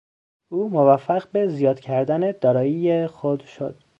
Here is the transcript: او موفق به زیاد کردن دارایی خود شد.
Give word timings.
او 0.51 0.69
موفق 0.69 1.31
به 1.31 1.47
زیاد 1.47 1.79
کردن 1.79 2.31
دارایی 2.31 3.07
خود 3.07 3.39
شد. 3.41 3.83